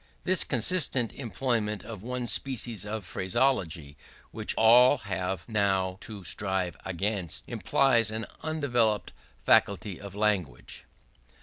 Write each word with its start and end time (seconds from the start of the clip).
This 0.23 0.43
constant 0.43 1.13
employment 1.13 1.83
of 1.85 2.01
one 2.01 2.25
species 2.25 2.87
of 2.87 3.05
phraseology, 3.05 3.97
which 4.31 4.55
all 4.55 4.97
have 4.97 5.47
now 5.47 5.99
to 6.01 6.23
strive 6.23 6.75
against, 6.83 7.43
implies 7.45 8.09
an 8.09 8.25
undeveloped 8.41 9.13
faculty 9.45 10.01
of 10.01 10.15
language. 10.15 10.85